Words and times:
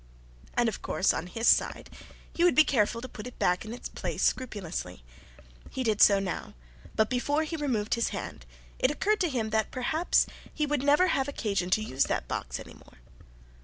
And 0.55 0.67
of 0.67 0.81
course 0.81 1.13
on 1.13 1.27
his 1.27 1.45
side 1.47 1.91
he 2.33 2.43
would 2.43 2.55
be 2.55 2.63
careful 2.63 3.01
to 3.01 3.07
put 3.07 3.27
it 3.27 3.37
back 3.37 3.63
in 3.63 3.71
its 3.71 3.87
place 3.87 4.23
scrupulously. 4.23 5.03
He 5.69 5.83
did 5.83 6.01
so 6.01 6.17
now, 6.19 6.55
but 6.95 7.07
before 7.07 7.43
he 7.43 7.55
removed 7.55 7.93
his 7.93 8.09
hand 8.09 8.47
it 8.79 8.89
occurred 8.89 9.19
to 9.19 9.29
him 9.29 9.51
that 9.51 9.69
perhaps 9.69 10.25
he 10.51 10.65
would 10.65 10.81
never 10.81 11.09
have 11.09 11.27
occasion 11.27 11.69
to 11.69 11.83
use 11.83 12.05
that 12.05 12.27
box 12.27 12.59
any 12.59 12.73
more. 12.73 12.97